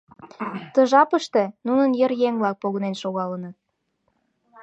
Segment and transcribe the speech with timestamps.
[0.73, 3.55] Ты жапыште нунын йыр еҥ-влак погынен шогалыныт.